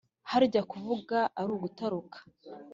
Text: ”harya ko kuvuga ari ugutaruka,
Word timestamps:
”harya 0.29 0.61
ko 0.63 0.67
kuvuga 0.71 1.17
ari 1.39 1.51
ugutaruka, 1.57 2.17